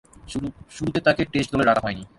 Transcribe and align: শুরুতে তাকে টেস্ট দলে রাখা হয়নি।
শুরুতে 0.69 0.99
তাকে 1.07 1.21
টেস্ট 1.31 1.49
দলে 1.51 1.65
রাখা 1.65 1.83
হয়নি। 1.85 2.03